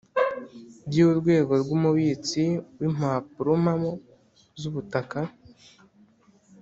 By 0.87 0.97
urwego 1.09 1.51
rw 1.61 1.69
umubitsi 1.77 2.43
w 2.79 2.81
impapurompamo 2.89 3.91
z 4.59 4.63
ubutaka 4.69 5.19